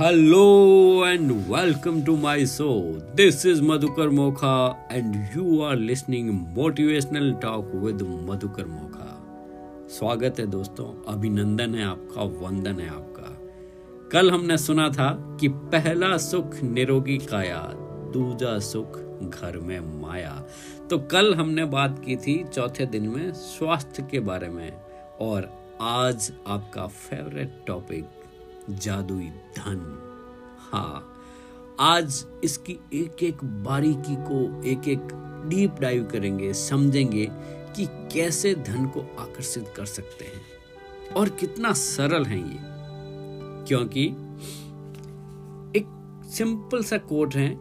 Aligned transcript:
Hello 0.00 1.06
and 1.06 1.32
welcome 1.32 2.02
to 2.02 2.16
my 2.16 2.46
show 2.46 2.82
this 3.14 3.46
is 3.46 3.62
Madhukar 3.62 4.08
Mokha 4.08 4.88
and 4.92 5.16
you 5.36 5.62
are 5.62 5.76
listening 5.76 6.30
motivational 6.30 7.32
talk 7.32 7.72
with 7.74 8.02
Madhukar 8.30 8.66
Mokha 8.66 9.08
स्वागत 9.88 10.38
है 10.38 10.46
दोस्तों, 10.46 11.12
अभिनंदन 11.12 11.74
है 11.74 11.84
आपका, 11.84 12.22
वंदन 12.22 12.80
है 12.80 12.88
आपका। 12.88 13.38
कल 14.12 14.30
हमने 14.30 14.58
सुना 14.58 14.88
था 14.88 15.36
कि 15.40 15.48
पहला 15.48 16.16
सुख 16.16 16.62
निरोगी 16.62 17.18
काया, 17.18 17.70
दूजा 18.12 18.58
सुख 18.58 18.98
घर 19.28 19.58
में 19.58 20.02
माया। 20.02 20.44
तो 20.90 20.98
कल 20.98 21.34
हमने 21.34 21.64
बात 21.64 22.02
की 22.06 22.16
थी 22.16 22.44
चौथे 22.54 22.86
दिन 22.86 23.08
में 23.08 23.32
स्वास्थ्य 23.32 24.02
के 24.10 24.20
बारे 24.20 24.48
में 24.48 24.72
और 25.20 25.52
आज 25.80 26.32
आपका 26.46 26.86
फेवरेट 26.86 27.64
टॉपिक 27.66 28.04
जादुई 28.70 29.28
धन। 29.28 29.98
हाँ 30.72 31.08
आज 31.80 32.24
इसकी 32.44 32.78
एक 32.92 33.22
एक 33.22 33.44
बारीकी 33.44 34.16
को 34.18 34.62
एक 34.62 34.88
एक 34.88 35.08
डीप 35.48 35.74
डाइव 35.80 36.04
करेंगे, 36.04 36.52
समझेंगे 36.54 37.28
कि 37.76 37.86
कैसे 37.86 38.54
धन 38.54 38.86
को 38.86 39.00
आकर्षित 39.00 39.72
कर 39.76 39.84
सकते 39.84 40.24
हैं। 40.24 41.12
और 41.12 41.28
कितना 41.28 41.72
सरल 41.72 42.24
है 42.24 42.38
ये, 42.38 42.58
क्योंकि 43.66 44.04
एक 45.78 45.86
सिंपल 46.26 46.82
सा 46.82 46.98
कोट 46.98 47.34
है 47.34 47.58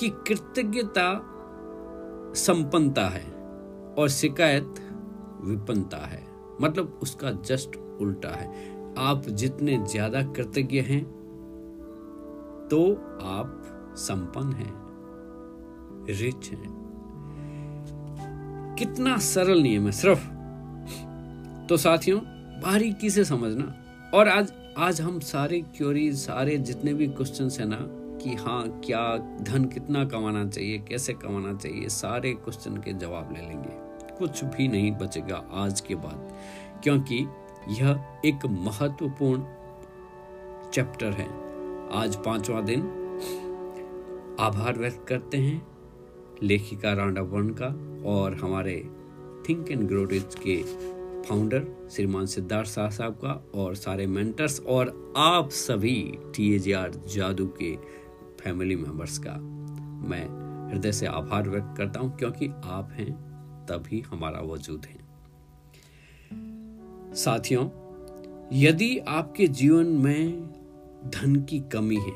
कि 0.00 0.08
कृतज्ञता 0.28 1.12
संपन्नता 2.36 3.08
है 3.08 3.24
और 3.98 4.08
शिकायत 4.08 4.74
विपन्नता 5.42 5.96
है। 5.96 6.26
मतलब 6.60 6.98
उसका 7.02 7.30
जस्ट 7.30 7.76
उल्टा 8.00 8.28
है। 8.28 8.77
आप 8.98 9.28
जितने 9.30 9.76
ज़्यादा 9.86 10.22
कृतज्ञ 10.32 10.80
हैं 10.80 11.02
तो 12.70 12.80
आप 13.24 13.62
संपन्न 13.98 14.52
हैं, 14.52 14.72
रिच 16.10 16.50
हैं। 16.50 16.76
कितना 18.78 19.16
सरल 19.18 19.62
नियम 19.62 19.86
है, 19.86 19.92
सिर्फ़। 19.92 20.26
तो 21.68 21.76
साथियों, 21.76 22.20
बारीकी 22.60 23.10
से 23.10 23.24
समझना। 23.24 23.74
और 24.14 24.28
आज 24.28 24.52
आज 24.78 25.00
हम 25.00 25.18
सारे 25.20 25.60
क्योरी 25.76 26.12
सारे 26.14 26.56
जितने 26.58 26.94
भी 26.94 27.06
क्वेश्चन 27.08 27.50
है 27.60 27.66
ना, 27.68 27.78
कि 28.18 28.34
हाँ 28.36 28.80
क्या 28.84 29.16
धन 29.42 29.64
कितना 29.64 30.04
कमाना 30.04 30.46
चाहिए, 30.46 30.78
कैसे 30.78 31.12
कमाना 31.14 31.54
चाहिए, 31.54 31.88
सारे 31.88 32.32
क्वेश्चन 32.34 32.76
के 32.76 32.92
जवाब 32.92 33.32
ले 33.32 33.40
लेंगे। 33.40 34.16
कुछ 34.18 34.44
भी 34.46 34.68
नहीं 34.68 34.90
बचेगा 34.92 35.44
आज 35.54 35.80
के 35.80 35.94
बाद, 35.94 36.32
क्योंकि 36.82 37.26
यह 37.70 38.20
एक 38.24 38.44
महत्वपूर्ण 38.46 39.42
चैप्टर 40.72 41.10
है। 41.12 41.26
आज 41.92 42.16
पांचवा 42.16 42.60
दिन। 42.60 42.80
आभार 44.40 44.78
व्यक्त 44.78 45.04
करते 45.08 45.36
हैं 45.36 45.66
लेखिका 46.42 46.92
रांडा 46.92 47.22
वर्ण 47.22 47.54
का 47.60 47.66
और 48.10 48.34
हमारे 48.34 48.76
थिंक 49.48 49.70
एंड 49.70 49.82
ग्रोडिज 49.88 50.36
के 50.46 50.56
फाउंडर 51.22 51.66
श्रीमान 51.90 52.26
सिद्धार्थ 52.26 52.68
शाह 52.68 52.88
साहब 52.90 53.18
का 53.24 53.32
और 53.54 53.74
सारे 53.74 54.06
मेंटर्स 54.06 54.60
और 54.60 55.14
आप 55.16 55.50
सभी 55.50 56.00
टी 56.36 56.58
जादू 56.58 57.46
के 57.46 57.74
फैमिली 58.40 58.76
मेंबर्स 58.76 59.18
का। 59.18 59.36
मैं 60.08 60.24
हृदय 60.72 60.92
से 60.92 61.06
आभार 61.06 61.48
व्यक्त 61.48 61.74
करता 61.78 62.00
हूँ 62.00 62.16
क्योंकि 62.16 62.48
आप 62.48 62.88
हैं, 62.92 63.12
तभी 63.66 64.00
हमारा 64.00 64.40
वजूद 64.40 64.86
है। 64.86 64.97
साथियों, 67.18 67.68
यदि 68.52 68.98
आपके 69.08 69.46
जीवन 69.48 69.86
में 69.96 70.42
धन 71.06 71.34
की 71.42 71.58
कमी 71.72 71.96
है, 71.96 72.12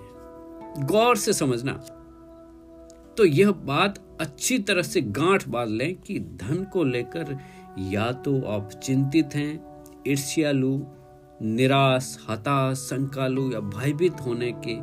गौर 0.86 1.16
से 1.16 1.32
समझना 1.32 1.72
तो 3.16 3.24
यह 3.24 3.50
बात 3.50 3.98
अच्छी 4.20 4.58
तरह 4.58 4.82
से 4.82 5.00
गांठ 5.00 5.48
बाँध 5.48 5.68
लें 5.68 5.94
कि 5.96 6.18
धन 6.18 6.64
को 6.64 6.84
लेकर 6.84 7.36
या 7.78 8.10
तो 8.12 8.40
आप 8.46 8.70
चिंतित 8.74 9.34
हैं, 9.34 9.82
ईर्ष्यालु, 10.08 10.78
निराश, 11.42 12.16
हताश 12.28 12.78
संकालु 12.78 13.50
या 13.52 13.60
भयभीत 13.60 14.20
होने 14.20 14.52
के 14.66 14.76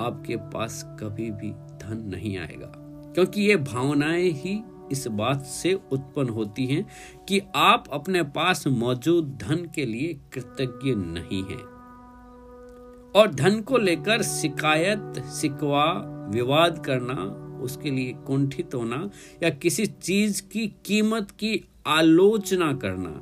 आपके 0.00 0.36
पास 0.36 0.82
कभी 1.00 1.30
भी 1.30 1.50
धन 1.80 2.02
नहीं 2.06 2.36
आएगा, 2.38 2.72
क्योंकि 3.14 3.42
ये 3.42 3.56
भावनाएँ 3.56 4.30
ही 4.34 4.54
इस 4.92 5.06
बात 5.08 5.42
से 5.42 5.72
उत्पन्न 5.92 6.28
होती 6.28 6.66
हैं 6.66 6.86
कि 7.28 7.40
आप 7.54 7.84
अपने 7.92 8.22
पास 8.22 8.66
मौजूद 8.66 9.38
धन 9.42 9.64
के 9.74 9.86
लिए 9.86 10.20
कृतज्ञ 10.32 10.94
नहीं 10.94 11.42
हैं। 11.44 11.62
और 13.16 13.34
धन 13.34 13.60
को 13.60 13.78
लेकर 13.78 14.22
शिकायत 14.22 15.22
शिकवा 15.40 15.84
विवाद 16.30 16.82
करना, 16.86 17.40
उसके 17.62 17.90
लिए 17.90 18.12
कुंठित 18.12 18.74
होना 18.74 19.10
या 19.42 19.50
किसी 19.50 19.86
चीज़ 19.86 20.42
की 20.42 20.66
कीमत 20.84 21.30
की 21.30 21.68
आलोचना 21.86 22.72
करना, 22.72 23.12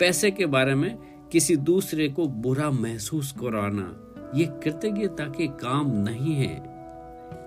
पैसे 0.00 0.30
के 0.30 0.46
बारे 0.46 0.74
में 0.74 0.96
किसी 1.32 1.56
दूसरे 1.56 2.08
को 2.08 2.26
बुरा 2.26 2.70
महसूस 2.70 3.32
कराना, 3.32 4.02
ये 4.38 4.46
कृतज्ञता 4.46 5.24
के 5.24 5.46
काम 5.46 5.90
नहीं 5.90 6.34
है। 6.34 6.56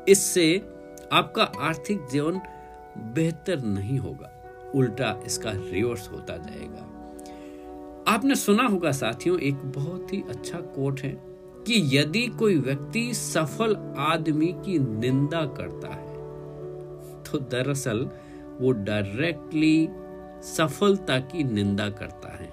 इससे 0.10 0.58
आपका 1.14 1.44
आर्थिक 1.44 2.06
जीवन 2.12 2.40
बेहतर 3.14 3.62
नहीं 3.62 3.98
होगा। 4.00 4.32
उल्टा 4.76 5.20
इसका 5.26 5.52
रिवर्स 5.52 6.10
होता 6.12 6.38
जाएगा। 6.38 6.86
आपने 8.08 8.36
सुना 8.36 8.64
होगा 8.64 8.92
साथियों, 8.92 9.40
एक 9.40 9.56
बहुत 9.56 10.14
ही 10.14 10.24
अच्छा 10.30 10.60
कोट 10.76 11.02
है 11.02 11.12
कि 11.68 11.98
यदि 11.98 12.26
कोई 12.30 12.58
व्यक्ति 12.58 13.14
सफल 13.14 13.76
आदमी 14.00 14.48
की 14.66 14.78
निंदा 14.80 15.46
करता 15.58 15.88
है 15.88 16.18
तो 17.24 17.40
दरअसल 17.50 18.10
वो 18.60 18.72
डायरेक्टली 18.72 19.90
सफलता 20.44 21.20
की 21.22 21.44
निंदा 21.44 21.90
करता 21.90 22.30
है। 22.34 22.50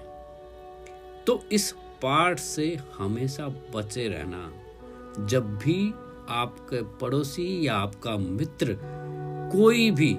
तो 1.25 1.39
इस 1.51 1.71
पार्ट 2.01 2.39
से 2.39 2.67
हमेशा 2.97 3.47
बचे 3.75 4.07
रहना, 4.07 4.51
जब 5.25 5.57
भी 5.57 5.93
आपके 6.29 6.81
पड़ोसी 6.99 7.67
या 7.67 7.75
आपका 7.75 8.15
मित्र 8.17 8.77
कोई 9.51 9.89
भी 9.91 10.13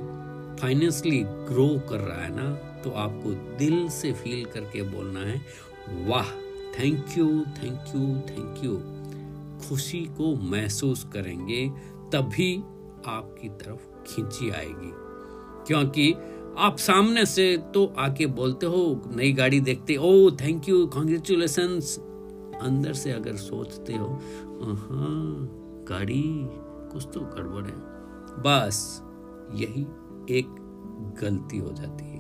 फाइनेंशली 0.61 1.23
ग्रो 1.49 1.69
कर 1.89 2.01
रहा 2.01 2.23
है 2.23 2.35
ना 2.37 2.51
तो 2.85 2.91
आपको 2.99 3.31
दिल 3.59 3.89
से 3.91 4.13
फील 4.15 4.45
करके 4.45 4.83
बोलना 4.91 5.21
है, 5.21 5.41
वाह 6.09 6.31
thank 6.75 7.19
you 7.19 7.27
thank 7.57 7.95
you 7.95 8.01
thank 8.29 8.65
you 8.65 8.77
खुशी 9.61 10.01
को 10.19 10.35
महसूस 10.51 11.05
करेंगे, 11.13 11.69
तभी 12.13 12.55
आपकी 13.09 13.49
तरफ़ 13.49 13.87
खींची 14.07 14.51
आएगी। 14.51 14.93
क्योंकि 15.67 16.13
आप 16.59 16.77
सामने 16.79 17.25
से 17.27 17.57
तो 17.75 17.85
आके 17.99 18.27
बोलते 18.29 18.67
हो, 18.67 19.03
नई 19.17 19.33
गाड़ी 19.33 19.61
देखते 19.61 19.97
ओ 19.97 20.31
थैंक 20.41 20.69
यू 20.69 20.87
कॉन्ग्रेचुलेशन 20.87 21.81
अंदर 22.63 22.93
से 22.93 23.13
अगर 23.13 23.37
सोचते 23.37 23.93
हो 23.93 24.09
गाड़ी 25.91 26.23
कुछ 26.93 27.09
तो 27.15 27.21
गड़बड़ 27.21 27.65
है। 27.65 27.77
बस 28.43 28.81
यही 29.55 29.85
एक 30.31 30.47
गलती 31.23 31.59
हो 31.59 31.73
जाती 31.73 32.05
है। 32.05 32.19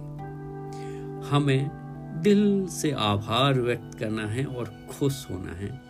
हमें 1.30 1.70
दिल 2.22 2.66
से 2.66 2.90
आभार 2.92 3.60
व्यक्त 3.60 3.98
करना 3.98 4.26
है 4.26 4.44
और 4.44 4.86
खुश 4.90 5.30
होना 5.30 5.52
है। 5.52 5.80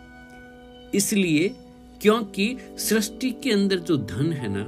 इसलिए 0.93 1.49
क्योंकि 2.01 2.57
सृष्टि 2.77 3.31
के 3.31 3.51
अंदर 3.51 3.75
जो 3.75 3.97
धन 3.97 4.33
है 4.33 4.47
ना, 4.47 4.63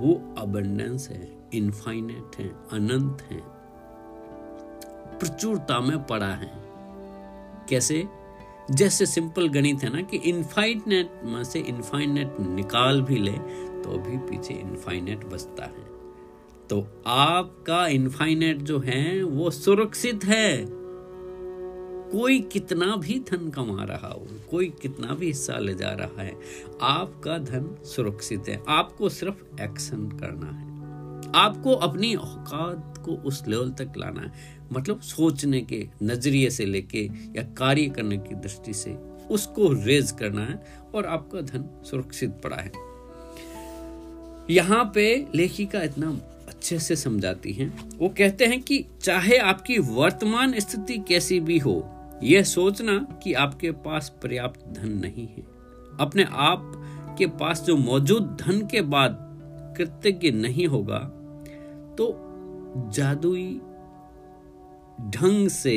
वो 0.00 0.34
अबंडेंस 0.38 1.08
है 1.08 1.36
इनफाइनेट 1.54 2.38
है, 2.38 2.48
अनंत 2.48 3.22
है। 3.22 3.42
प्रचुरता 5.18 5.80
में 5.80 6.06
पड़ा 6.06 6.28
है। 6.28 6.52
कैसे? 7.68 8.08
जैसे 8.70 9.06
सिंपल 9.06 9.48
गणित 9.48 9.82
है 9.82 9.92
ना 9.92 10.02
कि 10.02 10.16
इनफाइनेट 10.16 11.20
में 11.24 11.44
से 11.44 11.58
इनफाइनेट 11.58 12.36
निकाल 12.40 13.02
भी 13.02 13.16
ले 13.16 13.32
तो 13.82 13.98
भी 13.98 14.16
पीछे 14.16 14.54
इनफाइनेट 14.54 15.24
बचता 15.24 15.64
है। 15.64 15.85
तो 16.70 17.04
आपका 17.06 17.86
इनफाइनेट 17.86 18.58
जो 18.58 18.78
है, 18.78 19.22
वो 19.22 19.50
सुरक्षित 19.50 20.24
है। 20.24 20.66
कोई 22.12 22.40
कितना 22.40 22.96
भी 22.96 23.24
धन 23.30 23.50
कमा 23.50 23.84
रहा 23.84 24.08
हो, 24.08 24.26
कोई 24.50 24.72
कितना 24.82 25.14
भी 25.14 25.26
हिस्सा 25.26 25.58
ले 25.58 25.74
जा 25.74 25.88
रहा 25.88 26.22
है, 26.22 26.36
आपका 26.82 27.38
धन 27.38 27.76
सुरक्षित 27.84 28.44
है। 28.48 28.62
आपको 28.68 29.08
सिर्फ़ 29.08 29.62
एक्शन 29.62 30.08
करना 30.08 30.46
है। 30.46 30.66
आपको 31.34 31.72
अपनी 31.72 32.14
औकात 32.14 33.02
को 33.04 33.12
उस 33.12 33.48
लेवल 33.48 33.70
तक 33.70 33.92
लाना 33.96 34.20
है। 34.20 34.32
मतलब 34.72 35.00
सोचने 35.00 35.60
के, 35.60 35.88
नज़रिए 36.02 36.50
से 36.50 36.64
लेके 36.64 37.04
या 37.36 37.42
कार्य 37.42 37.86
करने 37.86 38.18
की 38.18 38.34
दृष्टि 38.34 38.74
से 38.74 38.94
उसको 39.30 39.84
रेज 39.84 40.10
करना 40.10 40.40
है 40.40 40.64
और 40.94 41.06
आपका 41.06 41.40
धन 41.40 41.82
सुरक्षित 41.84 42.30
पड़ा 42.30 42.56
है। 42.56 42.72
यहाँ 44.50 44.92
पे 44.94 45.26
लेखिका 45.34 45.82
इतना 45.82 46.20
अच्छे 46.66 46.78
से 46.78 46.94
समझाती 46.96 47.52
हैं। 47.52 47.68
वो 47.98 48.08
कहते 48.08 48.46
हैं 48.46 48.60
कि 48.62 48.84
चाहे 49.02 49.36
आपकी 49.38 49.78
वर्तमान 49.78 50.58
स्थिति 50.60 50.96
कैसी 50.98 51.38
भी 51.40 51.58
हो, 51.58 51.74
यह 52.22 52.42
सोचना 52.42 52.96
कि 53.22 53.32
आपके 53.32 53.70
पास 53.84 54.08
पर्याप्त 54.22 54.64
धन 54.70 54.88
नहीं 54.94 55.26
है। 55.26 55.42
अपने 56.00 56.24
आप 56.44 56.72
के 57.18 57.26
पास 57.40 57.62
जो 57.62 57.76
मौजूद 57.76 58.36
धन 58.40 58.58
के 58.66 58.80
बाद 58.84 59.18
कृतज्ञ 59.76 60.30
नहीं 60.30 60.66
होगा 60.66 60.98
तो 61.98 62.08
जादुई 62.94 63.48
ढंग 65.10 65.48
से 65.48 65.76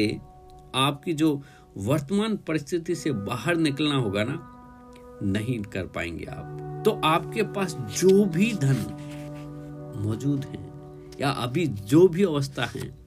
आपकी 0.75 1.13
जो 1.13 1.30
वर्तमान 1.77 2.38
परिस्थिति 2.47 2.95
से 2.95 3.12
बाहर 3.12 3.57
निकलना 3.57 3.95
होगा 3.95 4.24
ना, 4.24 4.39
नहीं 5.24 5.59
कर 5.65 5.86
पाएँगे 5.88 6.25
आप। 6.25 6.81
तो 6.86 6.91
आपके 7.03 7.44
पास 7.51 7.77
जो 8.00 8.25
भी 8.27 8.51
धन 8.56 8.83
मौजूद 9.97 10.45
है 10.45 10.58
या 11.21 11.30
अभी 11.30 11.68
जो 11.68 12.07
भी 12.07 12.24
अवस्था 12.24 12.66
है, 12.66 12.98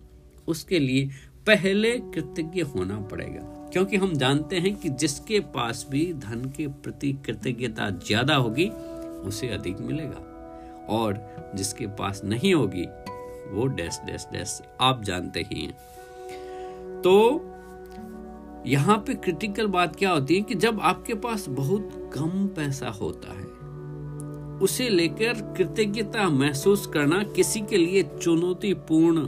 उसके 0.49 0.79
लिए 0.79 1.11
पहले 1.47 1.99
कृतज्ञ 1.99 2.61
होना 2.63 3.01
पड़ेगा। 3.01 3.71
क्योंकि 3.73 3.97
हम 3.97 4.15
जानते 4.15 4.57
हैं 4.57 4.77
कि 4.77 4.89
जिसके 4.89 5.41
पास 5.41 5.87
भी 5.91 6.13
धन 6.13 6.53
के 6.57 6.67
प्रति 6.67 7.13
कृतज्ञता 7.27 7.91
ज़्यादा 7.91 8.35
होगी, 8.35 8.69
उसे 9.29 9.49
अधिक 9.49 9.81
मिलेगा। 9.81 10.29
और 10.89 11.37
जिसके 11.57 11.87
पास 11.87 12.21
नहीं 12.25 12.55
होगी, 12.55 12.87
वो 13.51 13.67
डैश 13.67 14.01
डैश 14.07 14.27
डैश, 14.33 14.63
आप 14.81 15.03
जानते 15.03 15.41
ही 15.41 15.63
हैं। 15.63 15.73
तो 17.03 17.49
यहाँ 18.67 18.97
पे 18.99 19.15
क्रिटिकल 19.15 19.67
बात 19.67 19.97
क्या 19.97 20.11
होती 20.11 20.37
है 20.37 20.43
कि 20.43 20.55
जब 20.55 20.81
आपके 20.81 21.15
पास 21.15 21.49
बहुत 21.49 22.11
कम 22.15 22.47
पैसा 22.57 22.89
होता 22.89 23.33
है 23.33 23.62
उसे 24.63 24.89
लेकर 24.89 25.55
कृतज्ञता 25.57 26.29
महसूस 26.29 26.87
करना 26.87 27.23
किसी 27.23 27.61
के 27.61 27.77
लिए 27.77 28.03
चुनौतीपूर्ण 28.23 29.19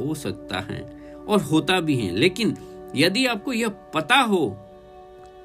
हो 0.00 0.14
सकता 0.14 0.60
है 0.60 1.14
और 1.28 1.40
होता 1.40 1.80
भी 1.80 1.96
है। 1.96 2.16
लेकिन 2.16 2.56
यदि 2.96 3.26
आपको 3.26 3.52
यह 3.52 3.68
पता 3.68 4.16
हो, 4.16 4.56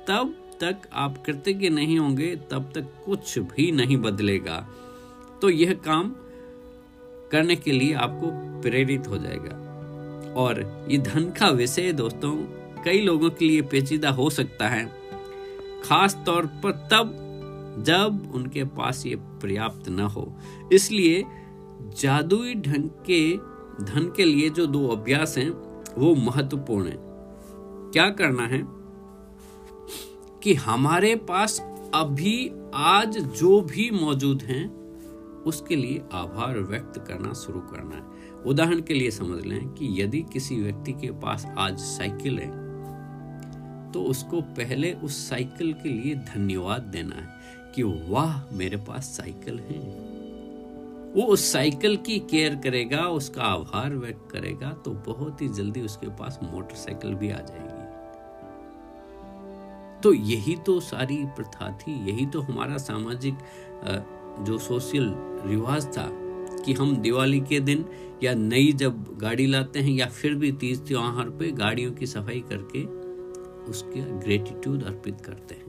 तब 0.08 0.36
तक 0.62 0.78
आप 0.94 1.24
कृतज्ञ 1.26 1.70
नहीं 1.70 2.00
होंगे, 2.00 2.36
तब 2.36 2.72
तक 2.76 2.88
कुछ 3.06 3.40
भी 3.40 3.72
नहीं 3.72 3.98
बदलेगा। 3.98 4.68
तो 5.42 5.50
यह 5.50 5.74
काम 5.74 6.16
करने 7.32 7.56
के 7.56 7.72
लिए 7.72 7.94
आपको 7.94 8.28
प्रेरित 8.62 9.08
हो 9.08 9.18
जाएगा। 9.18 9.60
और 10.34 10.86
ये 10.90 10.98
धन 10.98 11.24
का 11.26 11.50
विषय 11.50 11.94
दोस्तों, 11.94 12.36
कई 12.84 13.02
लोगों 13.02 13.30
के 13.30 13.46
लिए 13.46 13.62
पेचीदा 13.62 14.10
हो 14.10 14.30
सकता 14.30 14.68
है। 14.68 14.86
खास 15.84 16.24
तौर 16.26 16.46
पर 16.46 16.72
तब 16.72 17.20
जब 17.80 18.32
उनके 18.36 18.64
पास 18.64 19.06
ये 19.06 19.16
पर्याप्त 19.16 19.90
न 19.90 20.00
हो। 20.00 20.38
इसलिए 20.74 21.24
जादुई 22.02 22.56
ढंग 22.56 22.90
के, 23.10 23.38
धन 23.86 24.14
के 24.16 24.26
लिए 24.26 24.50
जो 24.50 24.66
दो 24.66 24.88
अभ्यास 24.88 25.38
हैं, 25.38 25.50
वो 25.98 26.16
महत्वपूर्ण 26.16 26.88
है। 26.88 26.98
क्या 27.94 28.10
करना 28.10 28.44
है? 28.44 28.64
कि 30.44 30.54
हमारे 30.54 31.16
पास 31.16 31.60
अभी 31.96 32.52
आज 32.76 33.18
जो 33.18 33.62
भी 33.62 33.92
मौजूद 33.92 34.42
हैं, 34.42 34.84
उसके 35.44 35.76
लिए 35.76 36.02
आभार 36.14 36.60
व्यक्त 36.60 37.06
करना 37.08 37.34
शुरू 37.34 37.60
करना 37.60 37.96
है। 37.96 38.04
उदाहरण 38.46 38.82
के 38.82 38.94
लिए 38.94 39.12
समझ 39.12 39.46
लें 39.46 39.68
कि 39.68 40.02
यदि 40.02 40.22
किसी 40.34 40.56
व्यक्ति 40.56 40.92
के 40.92 41.12
पास 41.12 41.46
आज 41.58 41.78
साइकिल 41.78 42.40
है 42.40 42.64
तो 43.92 44.04
उसको 44.04 44.42
पहले 44.42 44.94
उस 44.94 45.30
साइकिल 45.30 45.74
के 45.74 45.90
लिए 45.90 46.16
धन्यवाद 46.16 46.82
देना 46.82 47.16
है। 47.16 47.28
कि 47.76 47.84
वाह, 47.84 48.56
मेरे 48.56 48.78
पास 48.80 49.06
साइकिल 49.18 49.60
है। 49.62 49.80
वो 51.16 51.24
उस 51.24 51.52
साइकिल 51.52 51.96
की 51.98 52.18
केयर 52.22 52.56
करेगा, 52.56 53.02
उसका 53.10 53.42
आभार 53.44 53.96
व्यक्त 53.96 54.32
करेगा 54.32 54.72
तो 54.86 54.92
बहुत 55.08 55.42
ही 55.42 55.48
जल्दी 55.52 55.82
उसके 55.82 56.08
पास 56.20 56.40
मोटरसाइकिल 56.44 57.14
भी 57.16 57.30
आ 57.32 57.40
जाएगी। 57.40 57.82
तो 60.04 60.14
यही 60.14 60.56
तो 60.66 60.80
सारी 60.82 61.18
प्रथा 61.36 61.70
थी, 61.78 61.94
यही 62.10 62.26
तो 62.26 62.42
हमारा 62.42 62.78
सामाजिक 62.80 63.36
जो 64.40 64.58
सोशल 64.60 65.14
रिवाज 65.46 65.86
था 65.98 66.08
कि 66.66 66.74
हम 66.74 66.96
दिवाली 66.98 67.40
के 67.42 67.60
दिन 67.62 67.86
या 68.24 68.34
नई 68.34 68.72
जब 68.74 69.06
गाड़ी 69.18 69.46
लाते 69.46 69.80
हैं 69.80 69.92
या 69.92 70.08
फिर 70.12 70.36
भी 70.36 70.52
तीज 70.54 70.86
त्योहार 70.88 71.30
पे 71.30 71.52
गाड़ियों 71.54 71.92
की 71.92 72.06
सफ़ाई 72.08 72.40
करके 72.50 72.84
उसके 73.72 74.02
ग्रेटिट्यूड 74.20 74.84
अर्पित 74.84 75.22
करते 75.22 75.56
हैं। 75.56 75.63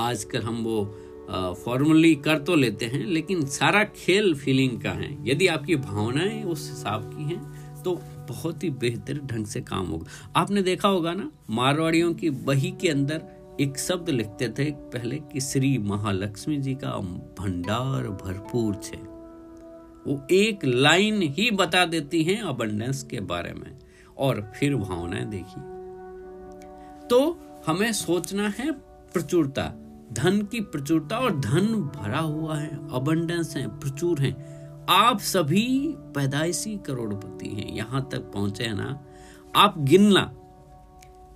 आजकल 0.00 0.42
हम 0.42 0.62
वो 0.64 0.84
फॉर्मली 1.56 2.14
कर 2.14 2.38
तो 2.38 2.54
लेते 2.54 2.86
हैं, 2.86 3.04
लेकिन 3.06 3.44
सारा 3.46 3.82
खेल 3.86 4.34
फीलिंग 4.34 4.80
का 4.82 4.90
है। 4.90 5.08
यदि 5.28 5.46
आपकी 5.46 5.76
भावनाएँ 5.76 6.42
उस 6.44 6.68
हिसाब 6.70 7.10
की 7.14 7.24
हैं 7.24 7.82
तो 7.82 7.94
बहुत 8.28 8.64
ही 8.64 8.70
बेहतर 8.72 9.20
ढंग 9.24 9.46
से 9.46 9.60
काम 9.60 9.86
होगा। 9.86 10.06
आपने 10.36 10.62
देखा 10.62 10.88
होगा 10.88 11.12
ना, 11.14 11.30
मारवाड़ियों 11.50 12.12
की 12.14 12.30
बही 12.30 12.70
के 12.80 12.88
अंदर 12.88 13.22
एक 13.60 13.78
शब्द 13.78 14.08
लिखते 14.10 14.48
थे 14.48 14.70
पहले 14.92 15.16
कि 15.32 15.40
श्री 15.40 15.76
महालक्ष्मी 15.80 16.56
जी 16.56 16.74
का 16.74 16.90
भंडार 17.38 18.08
भरपूर 18.16 18.74
छे। 18.84 18.96
वो 20.06 20.20
एक 20.32 20.64
लाइन 20.64 21.22
ही 21.30 21.50
बता 21.52 21.84
देती 21.84 22.22
हैं 22.24 22.40
अबंडेंस 22.42 23.02
के 23.02 23.20
बारे 23.22 23.52
में, 23.52 23.78
और 24.16 24.40
फिर 24.56 24.76
भावनाएँ 24.76 25.24
देखी। 25.26 25.60
तो 27.08 27.18
हमें 27.66 27.92
सोचना 27.92 28.48
है 28.48 28.70
प्रचुरता। 29.14 29.72
धन 30.12 30.40
की 30.42 30.60
प्रचुरता 30.62 31.18
और 31.18 31.38
धन 31.40 31.66
भरा 31.96 32.18
हुआ 32.18 32.56
है 32.58 32.70
अबंडेंस 32.94 33.56
है, 33.56 33.66
प्रचुर 33.78 34.20
है। 34.20 34.32
आप 34.90 35.20
सभी 35.20 35.94
पैदाइशी 36.14 36.76
करोड़पति 36.76 37.48
हैं, 37.48 37.72
यहाँ 37.72 38.08
तक 38.12 38.30
पहुँचे 38.32 38.64
हैं 38.64 38.74
ना। 38.74 38.98
आप 39.56 39.78
गिनना 39.78 40.30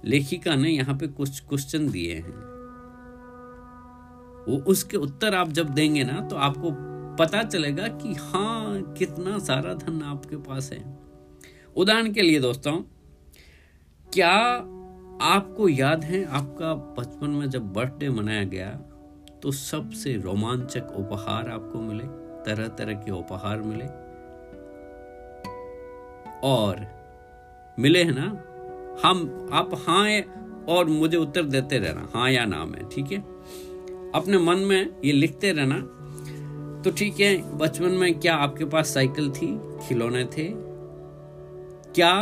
लेखिका 0.05 0.55
ने 0.55 0.71
यहाँ 0.71 0.97
पे 0.99 1.07
कुछ 1.07 1.41
क्वेश्चन 1.41 1.91
दिए 1.91 2.15
हैं। 2.15 2.49
वो 4.41 4.57
उसके 4.67 4.97
उत्तर 4.97 5.35
आप 5.35 5.49
जब 5.49 5.69
देंगे 5.69 6.05
ना 6.05 6.21
तो 6.21 6.37
आपको 6.37 6.71
पता 7.17 7.43
चलेगा 7.43 7.89
कि 7.97 8.15
हाँ 8.15 8.95
कितना 8.99 9.39
सारा 9.39 9.75
धन 9.75 10.03
आपके 10.03 10.37
पास 10.39 10.71
है। 10.73 10.85
उदाहरण 11.77 12.13
के 12.13 12.23
लिए 12.23 12.41
दोस्तों, 12.41 12.73
क्या 14.07 14.37
आपको 15.21 15.69
याद 15.69 16.05
है, 16.05 16.25
आपका 16.25 16.75
बचपन 16.99 17.31
में 17.31 17.49
जब 17.51 17.73
बर्थडे 17.73 18.09
मनाया 18.09 18.45
गया 18.45 18.69
तो 19.43 19.51
सबसे 19.51 20.13
रोमांचक 20.17 20.93
उपहार 20.97 21.49
आपको 21.49 21.81
मिले 21.81 22.05
तरह 22.45 22.69
तरह 22.69 22.95
के 22.95 23.11
उपहार 23.11 23.61
मिले। 23.63 23.85
और 26.49 26.87
मिले 27.79 28.03
हैं 28.05 28.15
ना, 28.15 28.27
हम, 29.05 29.49
आप 29.53 29.71
हाँ 29.87 30.21
और 30.69 30.85
मुझे 30.87 31.17
उत्तर 31.17 31.43
देते 31.43 31.79
रहना 31.79 32.09
हाँ 32.15 32.31
या 32.31 32.45
नाम 32.45 32.75
है 32.75 32.89
ठीक 32.89 33.13
है? 33.13 33.19
अपने 34.15 34.39
मन 34.39 34.59
में 34.59 35.01
ये 35.05 35.13
लिखते 35.13 35.53
रहना 35.53 35.79
तो 36.83 36.91
ठीक 36.91 37.21
है, 37.21 37.59
बचपन 37.59 37.93
में 37.93 38.19
क्या 38.21 38.35
आपके 38.37 38.65
पास 38.65 38.95
साइकिल 38.95 39.31
थी, 39.31 39.47
खिलौने 39.89 40.25
थे? 40.27 40.49
क्या 41.95 42.13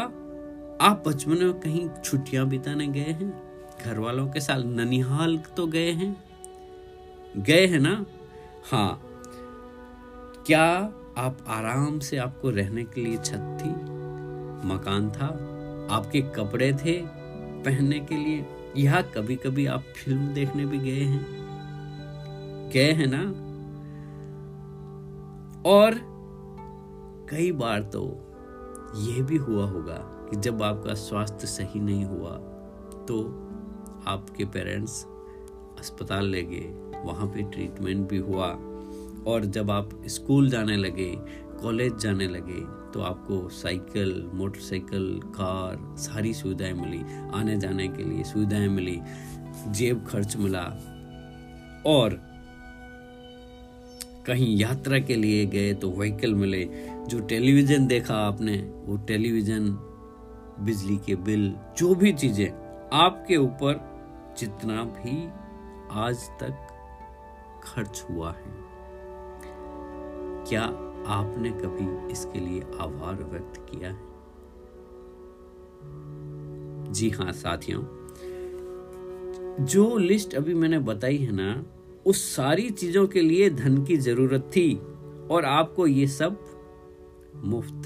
आप 0.81 1.05
बचपन 1.09 1.31
में 1.31 1.61
कहीं 1.61 1.89
छुट्टियाँ 2.05 2.47
बिताने 2.47 2.87
गए 2.87 3.01
हैं? 3.01 3.43
घर 3.85 3.99
वालों 3.99 4.29
के 4.29 4.41
साथ 4.41 4.63
ननिहाल 4.65 5.39
तो 5.39 5.67
गए 5.67 5.91
हैं? 5.91 6.25
गए 7.37 7.67
हैं 7.67 7.81
ना? 7.81 8.07
हाँ। 8.71 9.03
क्या 10.47 10.65
आप 11.19 11.39
आराम 11.49 11.99
से 11.99 12.17
आपको 12.17 12.51
रहने 12.51 12.85
के 12.85 13.01
लिए 13.01 13.17
छत 13.17 13.59
थी? 13.63 13.71
मकान 14.69 15.11
था? 15.11 15.27
आपके 15.91 16.21
कपड़े 16.21 16.73
थे 16.73 17.03
पहनने 17.65 18.01
के 18.01 18.17
लिए? 18.17 18.47
या 18.77 19.03
कभी 19.03 19.37
कभी 19.37 19.67
आप 19.67 19.81
फ़िल्म 19.81 20.29
देखने 20.29 20.67
भी 20.67 20.79
गए 20.79 21.05
हैं? 21.05 21.27
गए 22.75 22.93
हैं 22.93 23.07
ना? 23.07 23.23
और 25.71 25.95
कई 27.31 27.53
बार 27.53 27.81
तो 27.81 28.35
यह 28.97 29.23
भी 29.23 29.37
हुआ 29.37 29.67
होगा 29.67 30.15
कि 30.31 30.37
जब 30.37 30.63
आपका 30.63 30.95
स्वास्थ्य 30.95 31.47
सही 31.47 31.81
नहीं 31.81 32.05
हुआ 32.05 32.31
तो 33.09 33.23
आपके 34.07 34.45
पेरेंट्स 34.45 35.05
अस्पताल 35.79 36.27
ले 36.27 36.43
गए, 36.43 37.01
वहाँ 37.05 37.27
पे 37.27 37.43
ट्रीटमेंट 37.43 38.09
भी 38.09 38.17
हुआ। 38.17 38.49
और 39.27 39.45
जब 39.45 39.71
आप 39.71 39.91
स्कूल 40.07 40.51
जाने 40.51 40.77
लगे, 40.77 41.17
कॉलेज 41.63 41.97
जाने 41.97 42.29
लगे 42.29 42.61
तो 42.93 43.01
आपको 43.01 43.49
साइकिल, 43.49 44.31
मोटरसाइकिल, 44.35 45.21
कार, 45.25 45.97
सारी 45.99 46.35
सुविधाएँ 46.35 46.73
मिली। 46.73 47.03
आने 47.35 47.57
जाने 47.57 47.89
के 47.89 48.05
लिए 48.05 48.25
सुविधाएँ 48.25 48.69
मिली, 48.69 49.01
जेब 49.69 50.07
खर्च 50.07 50.37
मिला। 50.37 50.65
और 51.87 52.21
कहीं 54.27 54.57
यात्रा 54.57 54.99
के 54.99 55.15
लिए 55.15 55.47
गए 55.47 55.75
तो 55.75 55.91
व्हीकल 55.91 56.35
मिले। 56.35 56.69
जो 57.09 57.21
टेलीविज़न 57.21 57.87
देखा 57.87 58.15
आपने, 58.15 58.57
वो 58.87 58.97
टेलीविज़न 58.97 59.88
बिजली 60.61 60.97
के 60.97 61.15
बिल, 61.15 61.55
जो 61.79 61.95
भी 61.95 62.13
चीज़ें 62.13 62.49
आपके 62.93 63.37
ऊपर 63.37 63.81
जितना 64.39 64.85
भी 64.85 65.29
आज 65.91 66.17
तक 66.43 66.67
खर्च 67.65 68.07
हुआ 68.11 68.33
है। 68.33 68.69
क्या 70.49 70.63
आपने 71.07 71.51
कभी 71.51 72.13
इसके 72.13 72.39
लिए 72.39 72.61
आभार 72.61 73.15
व्यक्त 73.15 73.67
किया 73.71 73.89
है? 73.89 74.09
जी 76.93 77.11
हाँ 77.11 77.33
साथियों। 77.33 77.83
जो 79.65 79.97
लिस्ट 79.99 80.35
अभी 80.35 80.55
मैंने 80.55 80.79
बताई 80.79 81.17
है 81.17 81.33
ना, 81.33 81.65
उस 82.07 82.37
सारी 82.37 82.71
चीज़ों 82.71 83.07
के 83.07 83.21
लिए 83.21 83.51
धन 83.51 83.85
की 83.85 83.97
ज़रूरत 83.97 84.51
थी 84.57 84.75
और 85.31 85.45
आपको 85.45 85.87
ये 85.87 86.07
सब 86.07 86.39
मुफ़्त, 87.37 87.83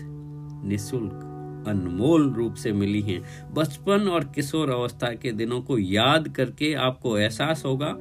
निशुल्क 0.64 1.21
अनमोल 1.68 2.32
रूप 2.32 2.54
से 2.54 2.72
मिली 2.72 3.02
हैं। 3.02 3.52
बचपन 3.54 4.08
और 4.08 4.24
किशोर 4.24 4.70
अवस्था 4.70 5.12
के 5.14 5.32
दिनों 5.32 5.60
को 5.62 5.78
याद 5.78 6.28
करके 6.28 6.74
आपको 6.74 7.18
एहसास 7.18 7.62
होगा 7.66 7.96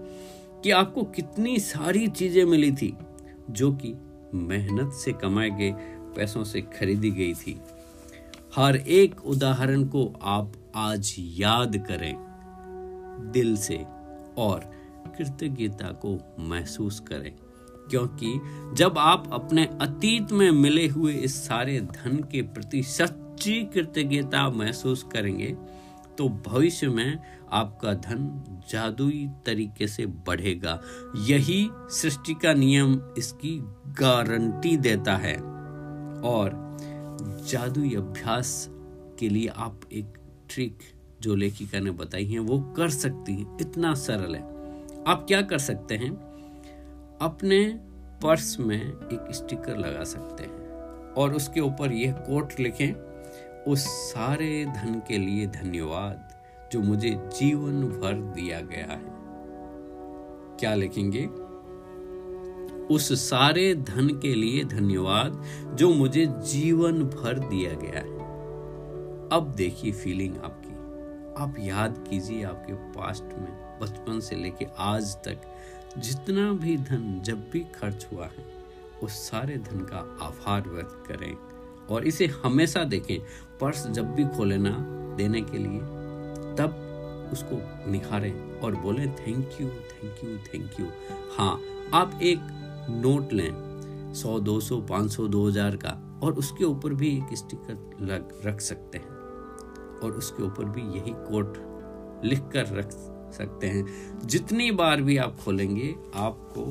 कि 0.63 0.71
आपको 0.71 1.03
कितनी 1.03 1.59
सारी 1.59 2.07
चीज़ें 2.07 2.45
मिली 2.45 2.71
थी, 2.71 2.97
जो 3.49 3.71
कि 3.71 3.93
मेहनत 4.33 4.93
से 4.93 5.13
कमाए 5.13 5.49
गए 5.49 5.71
पैसों 6.15 6.43
से 6.43 6.61
खरीदी 6.61 7.11
गई 7.11 7.33
थी। 7.33 7.61
हर 8.55 8.75
एक 8.75 9.25
उदाहरण 9.25 9.83
को 9.83 10.13
आप 10.21 10.53
आज 10.75 11.15
याद 11.19 11.77
करें, 11.77 12.15
दिल 13.33 13.57
से 13.57 13.85
और 14.37 14.71
कृतज्ञता 15.17 15.87
को 15.87 16.35
महसूस 16.39 16.99
करें। 16.99 17.33
क्योंकि 17.89 18.41
जब 18.73 18.97
आप 18.97 19.29
अपने 19.33 19.65
अतीत 19.65 20.31
में 20.31 20.51
मिले 20.51 20.87
हुए 20.87 21.13
इस 21.13 21.47
सारे 21.47 21.79
धन 21.81 22.17
के 22.17 22.41
प्रति 22.41 22.83
सच्ची 23.41 23.63
कृतज्ञता 23.63 24.49
महसूस 24.49 25.03
करेंगे 25.03 25.55
तो 26.17 26.29
भविष्य 26.29 26.87
में 26.87 27.19
आपका 27.51 27.93
धन 27.93 28.43
जादुई 28.69 29.29
तरीके 29.45 29.87
से 29.87 30.05
बढ़ेगा। 30.05 30.81
यही 31.17 31.69
सृष्टि 31.73 32.33
का 32.33 32.53
नियम 32.53 33.01
इसकी 33.17 33.57
गारंटी 33.87 34.77
देता 34.77 35.15
है। 35.15 35.35
और 36.21 36.77
जादुई 37.49 37.95
अभ्यास 37.95 38.67
के 39.19 39.29
लिए 39.29 39.47
आप 39.47 39.81
एक 39.93 40.13
ट्रिक 40.49 40.77
जो 41.21 41.35
लेखिका 41.35 41.79
ने 41.79 41.91
बताई 41.91 42.25
है, 42.25 42.39
वो 42.39 42.59
कर 42.59 42.89
सकती 42.89 43.33
हैं। 43.33 43.57
इतना 43.61 43.93
सरल 43.93 44.35
है। 44.35 44.43
आप 45.07 45.25
क्या 45.27 45.41
कर 45.41 45.57
सकते 45.57 45.95
हैं? 45.95 46.11
अपने 47.21 47.79
पर्स 48.23 48.59
में 48.59 48.81
एक 48.87 49.27
स्टिकर 49.31 49.77
लगा 49.77 50.03
सकते 50.03 50.43
हैं 50.43 50.59
और 51.13 51.33
उसके 51.33 51.59
ऊपर 51.59 51.91
यह 51.91 52.11
कोट 52.11 52.53
लिखें 52.59 53.10
उस 53.67 53.85
सारे 53.85 54.65
धन 54.65 55.01
के 55.07 55.17
लिए 55.17 55.47
धन्यवाद 55.47 56.33
जो 56.71 56.81
मुझे 56.81 57.09
जीवन 57.09 57.83
भर 57.83 58.13
दिया 58.13 58.61
गया 58.61 58.85
है। 58.85 59.21
क्या 60.59 60.75
लिखेंगे? 60.75 61.25
उस 62.95 63.29
सारे 63.29 63.75
धन 63.75 64.19
के 64.21 64.35
लिए 64.35 64.63
धन्यवाद 64.63 65.45
जो 65.75 65.93
मुझे 65.93 66.25
जीवन 66.25 67.03
भर 67.03 67.39
दिया 67.39 67.73
गया 67.73 67.99
है। 67.99 68.15
अब 69.29 69.53
देखिए 69.57 69.91
फीलिंग 69.91 70.37
आपकी। 70.37 70.71
आप 71.43 71.55
याद 71.59 72.05
कीजिए 72.09 72.43
आपके 72.43 72.73
पास्ट 72.73 73.23
में, 73.23 73.79
बचपन 73.81 74.19
से 74.19 74.35
लेके 74.35 74.67
आज 74.77 75.15
तक 75.15 75.41
जितना 75.97 76.53
भी 76.53 76.77
धन 76.77 77.21
जब 77.23 77.49
भी 77.51 77.59
खर्च 77.59 78.07
हुआ 78.13 78.25
है, 78.25 78.45
उस 79.03 79.11
सारे 79.11 79.57
धन 79.57 79.79
का 79.79 80.17
आभार 80.21 80.69
व्यक्त 80.69 81.03
करें। 81.07 81.50
और 81.91 82.07
इसे 82.07 82.25
हमेशा 82.25 82.83
देखें। 82.83 83.19
पर्स 83.61 83.87
जब 83.87 84.13
भी 84.13 84.25
खोले 84.25 84.57
ना 84.57 84.71
देने 85.17 85.41
के 85.41 85.57
लिए, 85.57 85.79
तब 86.55 87.29
उसको 87.33 87.91
निखारें 87.91 88.59
और 88.59 88.75
बोले 88.75 89.07
thank 89.07 89.49
you 89.61 89.67
thank 89.67 90.23
you 90.23 90.37
thank 90.37 90.79
you 90.79 90.85
हाँ 91.37 91.61
आप 91.93 92.19
एक 92.23 92.39
नोट 92.89 93.33
लें, 93.33 94.13
सौ, 94.13 94.39
दो 94.39 94.59
सौ, 94.59 94.81
पाँच 94.81 95.11
सौ, 95.11 95.27
दो 95.27 95.47
हज़ार 95.47 95.75
का 95.75 96.19
और 96.23 96.33
उसके 96.33 96.63
ऊपर 96.63 96.93
भी 96.93 97.17
एक 97.17 97.37
स्टिकर 97.37 97.97
लग, 98.01 98.41
रख 98.45 98.61
सकते 98.61 98.97
हैं। 98.97 99.19
और 100.03 100.11
उसके 100.11 100.43
ऊपर 100.43 100.65
भी 100.65 100.81
यही 100.81 101.11
कोट 101.11 101.57
लिख 102.25 102.39
कर 102.39 102.65
रख 102.67 102.91
सकते 103.33 103.67
हैं। 103.67 104.19
जितनी 104.25 104.71
बार 104.71 105.01
भी 105.01 105.17
आप 105.17 105.37
खोलेंगे, 105.45 105.95
आपको 106.15 106.65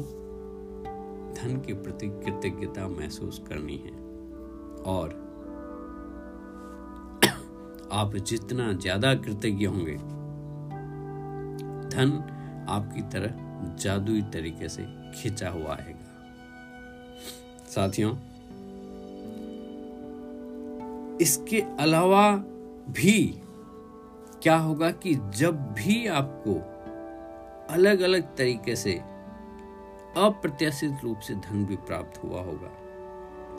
धन 1.35 1.57
के 1.67 1.73
प्रति 1.73 2.09
कृतज्ञता 2.09 2.89
महसूस 2.89 3.43
करनी 3.49 3.77
है। 3.77 4.00
और 4.87 5.19
आप 7.93 8.17
जितना 8.17 8.73
ज़्यादा 8.73 9.15
कृतज्ञ 9.15 9.67
होंगे, 9.67 9.97
धन 11.91 12.13
आपकी 12.69 13.03
तरह 13.03 13.75
जादुई 13.77 14.23
तरीके 14.23 14.69
से 14.69 14.83
खिंचा 15.15 15.49
हुआ 15.49 15.75
आएगा। 15.75 16.09
साथियों, 17.67 18.13
इसके 21.17 21.61
अलावा 21.81 22.31
भी 22.91 23.41
क्या 24.43 24.57
होगा 24.57 24.91
कि 24.91 25.15
जब 25.15 25.61
भी 25.73 26.07
आपको 26.07 26.55
अलग 27.75 28.01
अलग 28.01 28.37
तरीके 28.37 28.77
से 28.77 28.93
अप्रत्याशित 30.19 31.05
रूप 31.05 31.19
से 31.19 31.35
धन 31.35 31.65
भी 31.67 31.77
प्राप्त 31.77 32.23
हुआ 32.25 32.41
होगा, 32.41 32.71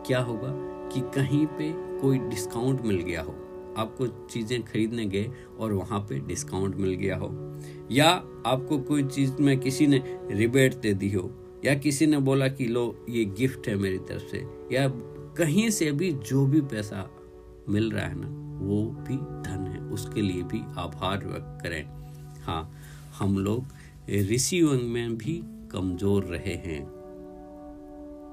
क्या 0.07 0.19
होगा? 0.21 0.49
कि 0.93 1.01
कहीं 1.01 1.45
पे 1.45 1.74
कोई 2.01 2.19
डिस्काउंट 2.19 2.81
मिल 2.81 2.98
गया 2.98 3.21
हो। 3.21 3.36
आपको 3.77 4.07
चीज़ें 4.07 4.63
खरीदने 4.63 5.05
गए 5.05 5.31
और 5.60 5.74
वहाँ 5.74 6.00
पे 6.00 6.19
डिस्काउंट 6.19 6.75
मिल 6.75 6.93
गया 6.93 7.17
हो। 7.17 7.60
या 7.91 8.10
आपको 8.45 8.77
कोई 8.77 9.03
चीज़ 9.03 9.33
में 9.39 9.60
किसी 9.60 9.88
ने 9.88 10.03
रिबेट 10.31 10.75
दे 10.75 10.93
दी 10.93 11.12
हो, 11.12 11.31
या 11.65 11.75
किसी 11.75 12.05
ने 12.05 12.17
बोला 12.17 12.48
कि, 12.48 12.65
लो, 12.65 13.05
ये 13.10 13.25
गिफ्ट 13.25 13.67
है 13.67 13.75
मेरी 13.75 13.98
तरफ़ 13.98 14.24
से। 14.24 14.45
या 14.71 14.88
कहीं 15.38 15.69
से 15.69 15.91
भी 15.91 16.12
जो 16.12 16.45
भी 16.45 16.62
पैसा 16.62 17.10
मिल 17.69 17.91
रहा 17.91 18.05
है 18.05 18.15
ना, 18.15 18.27
वो 18.65 18.83
भी 18.86 19.15
धन 19.17 19.67
है। 19.67 19.81
उसके 19.81 20.21
लिए 20.21 20.43
भी 20.43 20.62
आभार 20.77 21.17
व्यक्त 21.17 21.63
करें। 21.63 21.89
हाँ 22.43 22.74
हम 23.19 23.38
लोग 23.38 23.65
रिसीविंग 24.10 24.81
में 24.81 25.17
भी 25.17 25.43
कमज़ोर 25.45 26.24
रहे 26.24 26.53
हैं। 26.53 26.86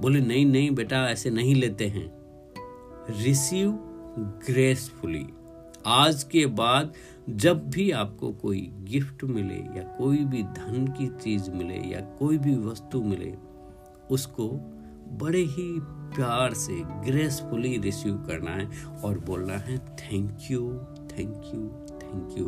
बोले, 0.02 0.20
नहीं 0.20 0.46
नहीं 0.46 0.70
बेटा, 0.70 1.10
ऐसे 1.10 1.30
नहीं 1.30 1.54
लेते 1.54 1.86
हैं। 1.86 2.17
Receive 3.10 3.70
gracefully. 4.46 5.26
आज 5.86 6.22
के 6.22 6.44
बाद 6.46 6.92
जब 7.30 7.68
भी 7.70 7.90
आपको 7.90 8.32
कोई 8.32 8.60
गिफ्ट 8.82 9.24
मिले 9.24 9.54
या 9.76 9.82
कोई 9.98 10.18
भी 10.24 10.42
धन 10.42 10.86
की 10.98 11.06
चीज़ 11.22 11.50
मिले 11.50 11.78
या 11.90 12.00
कोई 12.18 12.38
भी 12.38 12.54
वस्तु 12.56 13.02
मिले, 13.02 13.32
उसको 14.10 14.48
बड़े 15.18 15.40
ही 15.40 15.68
प्यार 16.14 16.54
से, 16.54 16.76
ग्रेसफुली 17.04 17.76
रिसीव 17.78 18.14
करना 18.26 18.50
है 18.50 18.68
और 19.04 19.18
बोलना 19.18 19.56
है 19.58 19.78
thank 19.78 20.38
you 20.50 20.60
thank 21.12 21.50
you 21.54 21.62
thank 21.94 22.38
you 22.38 22.46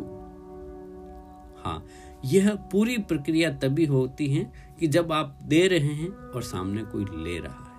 हाँ 1.63 1.83
यह 2.25 2.55
पूरी 2.71 2.97
प्रक्रिया 2.97 3.51
तभी 3.53 3.85
होती 3.85 4.27
है 4.27 4.51
कि 4.79 4.87
जब 4.87 5.11
आप 5.11 5.37
दे 5.43 5.67
रहे 5.67 5.93
हैं 5.95 6.09
और 6.09 6.43
सामने 6.43 6.83
कोई 6.83 7.05
ले 7.23 7.39
रहा 7.39 7.63
है। 7.65 7.70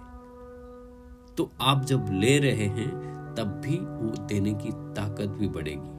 तो 1.36 1.50
आप 1.60 1.84
जब 1.84 2.06
ले 2.12 2.38
रहे 2.38 2.66
हैं, 2.68 2.90
तब 3.34 3.60
भी 3.64 3.76
वो 3.76 4.26
देने 4.26 4.52
की 4.54 4.70
ताकत 4.94 5.36
भी 5.38 5.48
बढ़ेगी। 5.48 5.90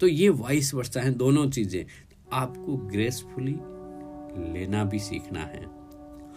तो 0.00 0.06
ये 0.06 0.28
वाइस 0.28 0.72
वर्षा 0.74 1.00
है 1.00 1.10
दोनों 1.14 1.48
चीज़ें। 1.50 1.84
आपको 2.32 2.76
ग्रेसफुली 2.88 3.56
लेना 4.52 4.84
भी 4.84 4.98
सीखना 4.98 5.40
है। 5.40 5.64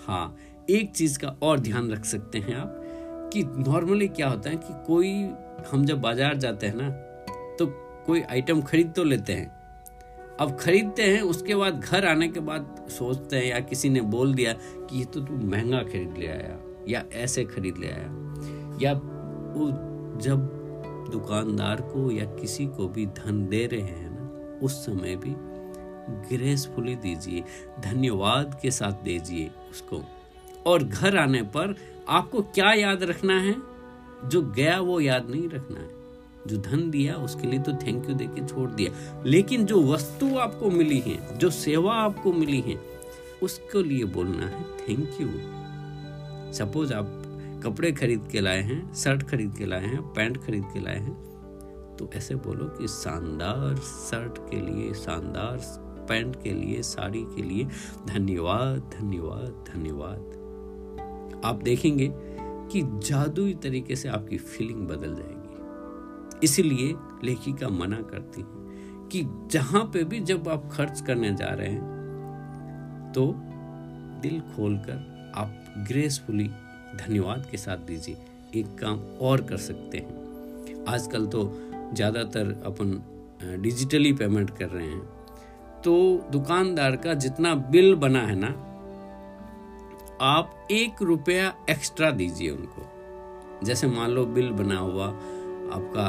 हाँ 0.07 0.35
एक 0.69 0.91
चीज़ 0.91 1.19
का 1.19 1.35
और 1.43 1.59
ध्यान 1.59 1.89
रख 1.91 2.05
सकते 2.05 2.39
हैं 2.39 2.55
आप 2.55 2.79
कि 3.33 3.43
नॉर्मली 3.43 4.07
क्या 4.07 4.29
होता 4.29 4.49
है 4.49 4.55
कि 4.55 4.73
कोई, 4.87 5.13
हम 5.71 5.85
जब 5.85 6.01
बाज़ार 6.01 6.37
जाते 6.37 6.67
हैं 6.67 6.75
ना 6.75 6.89
तो 7.59 7.65
कोई 8.05 8.21
आइटम 8.21 8.61
खरीद 8.61 8.91
तो 8.95 9.03
लेते 9.03 9.33
हैं। 9.33 9.47
अब 10.39 10.57
खरीदते 10.59 11.03
हैं, 11.03 11.21
उसके 11.21 11.55
बाद 11.55 11.79
घर 11.79 12.05
आने 12.05 12.27
के 12.27 12.39
बाद 12.39 12.85
सोचते 12.89 13.35
हैं 13.35 13.45
या 13.45 13.59
किसी 13.61 13.89
ने 13.89 14.01
बोल 14.01 14.33
दिया 14.33 14.53
कि 14.53 14.97
ये 14.99 15.05
तो 15.05 15.21
तू 15.21 15.33
महँगा 15.47 15.81
खरीद 15.83 16.17
ले 16.17 16.27
आया। 16.27 16.57
या 16.87 17.05
ऐसे 17.13 17.43
खरीद 17.43 17.77
ले 17.77 17.87
आया। 17.87 18.07
या 18.81 18.93
वो 19.53 19.69
जब 20.21 20.63
दुकानदार 21.11 21.81
को 21.81 22.11
या 22.11 22.25
किसी 22.25 22.65
को 22.65 22.87
भी 22.87 23.05
धन 23.05 23.47
दे 23.47 23.67
रहे 23.67 23.81
हैं 23.81 24.17
ना, 24.19 24.59
उस 24.65 24.85
समय 24.85 25.15
भी 25.15 25.35
ग्रेसफुली 26.35 26.95
दीजिए, 26.95 27.43
धन्यवाद 27.79 28.59
के 28.61 28.71
साथ 28.71 28.91
दीजिए 28.91 29.51
उसको। 29.71 30.01
और 30.65 30.83
घर 30.83 31.17
आने 31.17 31.41
पर 31.41 31.75
आपको 32.09 32.41
क्या 32.41 32.73
याद 32.73 33.03
रखना 33.03 33.39
है? 33.39 33.55
जो 34.25 34.41
गया 34.41 34.79
वो 34.79 34.99
याद 34.99 35.29
नहीं 35.29 35.49
रखना 35.49 35.79
है। 35.79 35.89
जो 36.47 36.57
धन 36.57 36.89
दिया 36.91 37.15
उसके 37.15 37.47
लिए 37.47 37.59
तो 37.59 37.71
थैंक 37.71 38.09
यू 38.09 38.15
देके 38.15 38.47
छोड़ 38.47 38.69
दिया। 38.69 39.23
लेकिन 39.25 39.65
जो 39.65 39.93
वस्तु 39.93 40.37
आपको 40.37 40.71
मिली 40.71 40.99
है, 40.99 41.37
जो 41.37 41.49
सेवा 41.49 41.93
आपको 41.93 42.33
मिली 42.33 42.61
है, 42.61 42.81
उसके 43.43 43.83
लिए 43.83 44.05
बोलना 44.05 44.45
है 44.45 44.63
थैंक 44.63 45.09
यू 45.21 45.62
सपोज़ 46.53 46.93
आप 46.93 47.05
कपड़े 47.63 47.91
खरीद 47.91 48.27
के 48.31 48.41
लाए 48.41 48.61
हैं, 48.61 48.93
शर्ट 48.93 49.23
खरीद 49.23 49.53
के 49.57 49.65
लाए 49.65 49.85
हैं, 49.85 50.01
पैंट 50.13 50.37
खरीद 50.37 50.63
के 50.73 50.79
लाए 50.79 50.97
हैं 50.97 51.15
तो 51.97 52.09
ऐसे 52.15 52.35
बोलो 52.35 52.65
कि 52.77 52.87
शानदार 52.87 53.75
शर्ट 53.75 54.37
के 54.49 54.59
लिए, 54.61 54.93
शानदार 54.93 55.57
पैंट 56.09 56.35
के 56.43 56.51
लिए, 56.51 56.81
साड़ी 56.81 57.23
के 57.35 57.41
लिए 57.41 57.63
धन्यवाद 58.07 58.91
धन्यवाद 58.99 59.63
धन्यवाद। 59.69 61.41
आप 61.45 61.61
देखेंगे 61.63 62.09
कि 62.13 62.81
जादुई 63.07 63.53
तरीके 63.63 63.95
से 63.95 64.09
आपकी 64.09 64.37
फीलिंग 64.37 64.87
बदल 64.87 65.15
जाएगी। 65.15 66.45
इसलिए 66.45 66.93
लेखिका 67.23 67.69
मना 67.69 68.01
करती 68.11 68.41
है 68.41 68.47
कि 69.09 69.23
जहाँ 69.51 69.83
पे 69.93 70.03
भी 70.03 70.19
जब 70.21 70.47
आप 70.49 70.69
खर्च 70.73 71.01
करने 71.01 71.33
जा 71.35 71.49
रहे 71.49 71.69
हैं 71.69 73.11
तो 73.15 73.31
दिल 74.21 74.39
खोलकर 74.55 75.31
आप 75.35 75.62
ग्रेसफुली 75.79 76.47
धन्यवाद 76.97 77.47
के 77.51 77.57
साथ 77.57 77.77
दीजिए। 77.87 78.17
एक 78.55 78.75
काम 78.79 78.99
और 79.21 79.41
कर 79.41 79.57
सकते 79.59 79.97
हैं। 79.97 80.83
आजकल 80.87 81.25
तो 81.27 81.43
ज़्यादातर 81.93 82.51
अपन 82.65 83.01
डिजिटली 83.61 84.11
पेमेंट 84.13 84.49
कर 84.57 84.67
रहे 84.67 84.87
हैं। 84.87 85.81
तो 85.83 85.93
दुकानदार 86.31 86.95
का 86.95 87.13
जितना 87.15 87.53
बिल 87.55 87.95
बना 87.95 88.21
है 88.21 88.35
ना, 88.35 88.47
आप 90.21 90.67
एक 90.71 91.01
रुपया 91.01 91.53
एक्स्ट्रा 91.69 92.11
दीजिए 92.11 92.49
उनको। 92.49 93.65
जैसे 93.65 93.87
मान 93.87 94.11
लो 94.11 94.25
बिल 94.27 94.51
बना 94.51 94.77
हुआ 94.77 95.07
आपका 95.73 96.07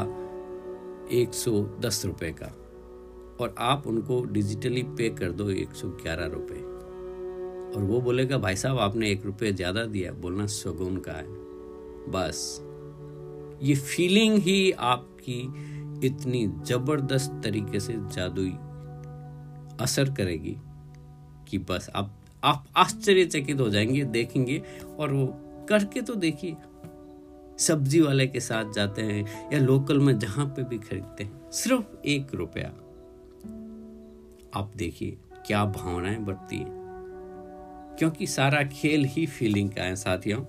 एक 1.13 1.33
सौ 1.33 1.51
दस 1.81 2.05
रुपये 2.05 2.31
का, 2.33 2.51
और 3.39 3.55
आप 3.59 3.87
उनको 3.87 4.21
डिजिटली 4.23 4.83
पे 4.97 5.09
कर 5.09 5.31
दो 5.31 5.49
एक 5.51 5.75
सौ 5.75 5.87
ग्यारह 6.03 6.25
रुपये 6.27 6.61
और 7.75 7.83
वो 7.83 8.01
बोलेगा, 8.01 8.37
भाई 8.37 8.55
साहब, 8.55 8.79
आपने 8.79 9.11
एक 9.11 9.25
रुपये 9.25 9.53
ज़्यादा 9.53 9.85
दिया, 9.85 10.11
बोलना 10.11 10.45
सगुन 10.45 10.97
का 10.97 11.11
है। 11.11 11.25
बस। 12.09 12.59
ये 13.63 13.75
फीलिंग 13.75 14.37
ही 14.37 14.71
आपकी 14.71 15.41
इतनी 16.07 16.47
ज़बरदस्त 16.47 17.41
तरीके 17.43 17.79
से 17.79 17.93
जादुई 17.93 18.51
असर 19.81 20.13
करेगी 20.13 20.55
कि 21.49 21.57
बस 21.57 21.89
आप 21.95 22.13
आप 22.43 22.65
आश्चर्यचकित 22.77 23.59
हो 23.59 23.69
जाएँगे, 23.69 24.03
देखेंगे 24.03 24.61
और 24.99 25.13
वो 25.13 25.25
करके 25.69 26.01
तो 26.01 26.15
देखिए। 26.15 26.55
सब्ज़ी 27.59 28.01
वाले 28.01 28.27
के 28.27 28.39
साथ 28.39 28.73
जाते 28.73 29.01
हैं 29.01 29.51
या 29.53 29.59
लोकल 29.59 29.99
में 29.99 30.19
जहाँ 30.19 30.45
पे 30.45 30.63
भी 30.63 30.77
खरीदते 30.77 31.23
हैं, 31.23 31.51
सिर्फ़ 31.51 32.07
एक 32.07 32.35
रुपया। 32.35 32.67
आप 34.59 34.71
देखिए, 34.75 35.17
क्या 35.47 35.65
भावनाएँ 35.65 36.17
बढ़ती 36.17 36.57
हैं। 36.57 36.84
क्योंकि 37.99 38.27
सारा 38.27 38.63
खेल 38.63 39.05
ही 39.05 39.25
फीलिंग 39.25 39.69
का 39.69 39.83
है 39.83 39.95
साथियों। 39.95 40.43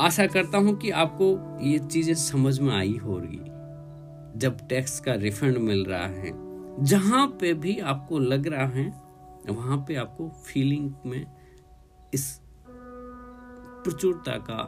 आशा 0.00 0.26
करता 0.26 0.58
हूँ 0.58 0.76
कि 0.76 0.90
आपको 0.90 1.58
ये 1.62 1.78
चीज़ें 1.78 2.14
समझ 2.14 2.58
में 2.60 2.72
आई 2.74 2.96
होगी, 2.96 3.38
जब 4.38 4.66
टैक्स 4.68 5.00
का 5.00 5.14
रिफंड 5.14 5.58
मिल 5.58 5.84
रहा 5.84 6.06
है। 6.06 6.32
जहाँ 6.84 7.26
पे 7.40 7.52
भी 7.54 7.78
आपको 7.78 8.18
लग 8.18 8.46
रहा 8.46 8.66
है, 8.66 8.86
वहाँ 9.50 9.84
पे 9.88 9.94
आपको 9.94 10.28
फीलिंग 10.46 10.92
में 11.06 11.26
इस 12.14 12.40
प्रचुरता 13.84 14.32
का, 14.32 14.62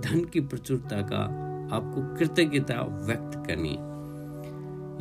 धन 0.00 0.24
की 0.24 0.40
प्रचुरता 0.40 1.00
का 1.02 1.22
आपको 1.76 2.02
कृतज्ञता 2.16 2.80
व्यक्त 3.06 3.46
करनी 3.46 3.76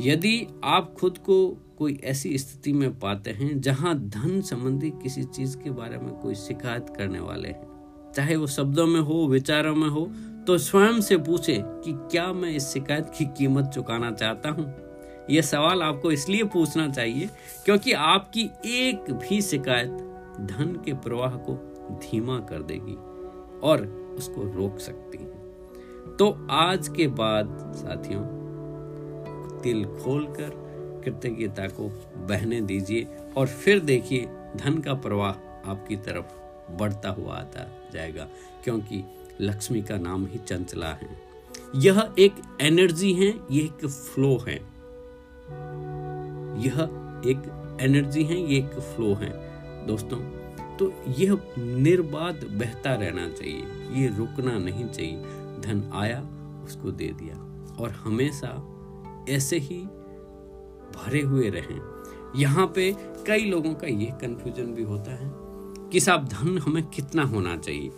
यदि 0.10 0.48
आप 0.64 0.94
खुद 1.00 1.18
को 1.18 1.36
कोई 1.77 2.00
ऐसी 2.03 2.38
स्थिति 2.38 2.74
में 2.74 3.00
पाते 3.00 3.32
हैं 3.32 3.62
जहाँ 3.62 3.96
धन 4.00 4.41
संबंधी 4.41 4.89
किसी 4.89 5.24
चीज़ 5.24 5.58
के 5.58 5.70
बारे 5.70 5.98
में 5.98 6.13
कोई 6.13 6.36
शिकायत 6.36 6.94
करने 6.98 7.20
वाले 7.20 7.50
हैं। 7.50 8.12
चाहे 8.15 8.36
वो 8.36 8.48
शब्दों 8.48 8.88
में 8.88 9.00
हो, 9.00 9.27
विचारों 9.27 9.75
में 9.75 9.88
हो 9.88 10.05
तो 10.48 10.58
स्वयं 10.58 11.01
से 11.01 11.17
पूछे 11.17 11.58
कि 11.60 11.94
क्या 12.12 12.34
मैं 12.34 12.50
इस 12.50 12.67
शिकायत 12.67 13.12
की 13.17 13.25
कीमत 13.25 13.72
चुकाना 13.75 14.12
चाहता 14.12 14.50
हूँ? 14.50 14.74
यह 15.29 15.41
सवाल 15.41 15.82
आपको 15.82 16.12
इसलिए 16.12 16.44
पूछना 16.44 16.88
चाहिए 16.89 17.29
क्योंकि 17.65 17.91
आपकी 17.91 18.50
एक 18.65 19.12
भी 19.12 19.41
शिकायत 19.41 19.91
धन 20.41 20.82
के 20.86 20.94
प्रवाह 20.94 21.36
को 21.36 21.53
धीमा 21.91 22.39
कर 22.39 22.63
देगी 22.63 22.96
और 23.67 23.86
उसको 24.17 24.44
रोक 24.44 24.79
सकती 24.79 25.17
है। 25.17 26.15
तो 26.17 26.48
आज 26.51 26.88
के 26.88 27.08
बाद 27.08 27.74
साथियों 27.75 28.24
दिल 29.64 29.85
खोलकर 29.85 30.65
कृतज्ञता 31.05 31.68
को 31.68 31.89
बहने 32.18 32.61
दीजिए 32.61 33.07
और 33.37 33.48
फिर 33.48 33.79
देखिए, 33.79 34.25
धन 34.55 34.81
का 34.85 34.94
प्रवाह 34.94 35.31
आपकी 35.72 35.96
तरफ़ 35.96 36.46
बढ़ता 36.74 37.09
हुआ 37.09 37.35
आता 37.35 37.89
जाएगा, 37.94 38.27
क्योंकि 38.63 39.03
लक्ष्मी 39.41 39.81
का 39.81 39.98
नाम 39.98 40.25
ही 40.25 40.39
चंचला 40.39 40.94
है। 40.94 41.22
यह 41.75 42.13
एक 42.20 42.33
एनर्जी 42.61 43.13
है, 43.13 43.39
यह 43.51 43.65
एक 43.65 43.87
फ्लो 43.87 44.37
है। 44.37 44.55
यह 46.55 46.74
एक 47.25 47.77
एनर्जी 47.81 48.24
है 48.24 48.51
ये 48.51 48.59
एक 48.59 48.79
फ्लो 48.79 49.13
है। 49.13 49.31
दोस्तों 49.87 50.18
तो 50.77 50.94
यह 51.07 51.39
निर्बाध 51.57 52.44
बहता 52.44 52.94
रहना 52.94 53.29
चाहिए 53.29 53.63
ये 54.01 54.07
रुकना 54.07 54.57
नहीं 54.57 54.89
चाहिए। 54.89 55.18
धन 55.61 55.91
आया, 55.94 56.22
उसको 56.63 56.91
दे 56.91 57.07
दिया। 57.07 57.35
और 57.83 57.89
हमेशा 57.91 58.51
ऐसे 59.29 59.57
ही 59.59 59.85
भरे 60.96 61.22
हुए 61.22 61.50
रहें। 61.50 61.81
यहाँ 62.36 62.72
पे 62.75 62.96
कई 63.27 63.46
लोगों 63.46 63.74
का 63.74 63.88
यह 63.88 64.12
कंफ्यूजन 64.12 64.66
भी 64.66 64.84
होता 64.84 65.12
है 65.12 65.31
कि 65.90 66.00
साहब 66.00 66.25
धन 66.27 66.58
हमें 66.58 66.84
कितना 66.84 67.24
होना 67.24 67.58
चाहिए। 67.58 67.92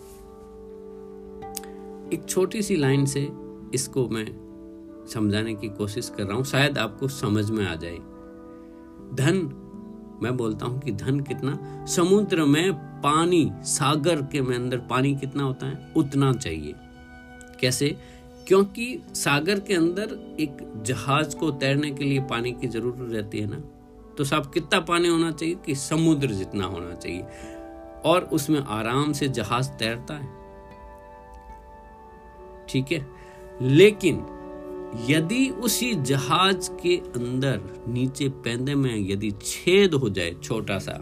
एक 2.13 2.25
छोटी 2.29 2.61
सी 2.61 2.75
लाइन 2.75 3.05
से 3.05 3.29
इसको 3.73 4.09
मैं 4.09 4.25
समझाने 5.13 5.55
की 5.55 5.69
कोशिश 5.69 6.11
कर 6.17 6.23
रहा 6.23 6.37
हूँ, 6.37 6.45
शायद 6.45 6.77
आपको 6.77 7.07
समझ 7.07 7.49
में 7.49 7.67
आ 7.67 7.75
जाए। 7.75 7.97
धन, 9.13 9.63
मैं 10.23 10.37
बोलता 10.37 10.65
हूँ 10.65 10.79
कि 10.81 10.91
धन 10.91 11.19
कितना? 11.19 11.85
समुद्र 11.85 12.45
में 12.45 12.73
पानी, 12.73 13.51
सागर 13.61 14.21
के 14.21 14.41
में 14.41 14.55
अंदर 14.55 14.77
पानी 14.77 15.15
कितना 15.15 15.43
होता 15.43 15.65
है? 15.65 15.93
उतना 15.97 16.33
चाहिए। 16.33 16.73
कैसे? 17.59 17.97
क्योंकि 18.47 19.01
सागर 19.13 19.59
के 19.59 19.73
अंदर 19.73 20.35
एक 20.39 20.83
जहाज़ 20.85 21.35
को 21.35 21.51
तैरने 21.51 21.91
के 21.91 22.03
लिए 22.03 22.19
पानी 22.19 22.51
की 22.51 22.67
ज़रूरत 22.67 23.13
रहती 23.13 23.39
है 23.39 23.47
ना 23.47 23.59
तो 24.17 24.23
साहब 24.23 24.51
कितना 24.53 24.79
पानी 24.79 25.07
होना 25.07 25.31
चाहिए 25.31 25.55
कि 25.55 25.75
समुद्र 25.75 26.27
जितना 26.27 26.65
होना 26.65 26.95
चाहिए? 26.95 27.25
और 28.05 28.29
उसमें 28.33 28.59
आराम 28.59 29.13
से 29.13 29.27
जहाज़ 29.27 29.69
तैरता 29.69 30.13
है। 30.13 30.27
ठीक 32.69 32.91
है? 32.91 33.07
लेकिन 33.61 34.25
यदि 35.09 35.49
उसी 35.49 35.93
जहाज़ 35.93 36.69
के 36.71 36.97
अंदर 36.97 37.61
नीचे 37.87 38.29
पैदे 38.29 38.75
में 38.75 39.09
यदि 39.09 39.31
छेद 39.31 39.93
हो 39.93 40.09
जाए 40.09 40.31
छोटा 40.43 40.79
सा 40.79 40.97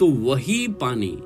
तो 0.00 0.06
वही 0.06 0.68
पानी 0.68 1.18